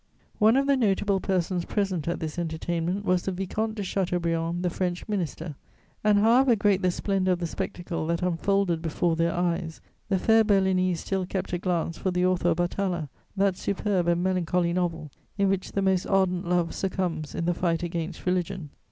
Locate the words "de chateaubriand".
3.75-4.63